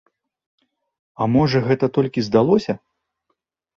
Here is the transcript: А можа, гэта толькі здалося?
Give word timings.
А 1.21 1.27
можа, 1.35 1.57
гэта 1.67 1.85
толькі 1.99 2.25
здалося? 2.29 2.73